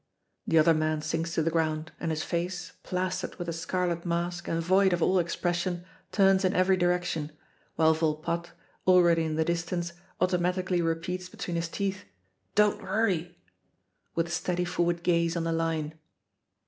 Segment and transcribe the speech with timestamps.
[0.47, 4.47] The other man sinks to the ground, and his face, plastered with a scarlet mask
[4.47, 7.31] and void of all expression, turns in every direction;
[7.75, 8.49] while Volpatte,
[8.87, 12.05] already in the distance, automatically repeats between his teeth,
[12.55, 13.37] "Don't worry,"
[14.15, 15.93] with a steady forward gaze on the line.